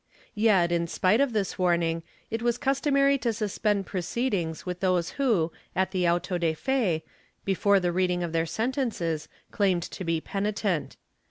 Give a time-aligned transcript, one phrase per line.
[0.33, 2.01] Yet, in spite of this warning,
[2.31, 7.03] it was customary to suspend proceed ings with those who, at the auto de fe,
[7.45, 10.97] before the reading of their sentences, claimed to be penitent.